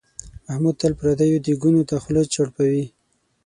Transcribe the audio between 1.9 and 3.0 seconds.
خوله چړپوي.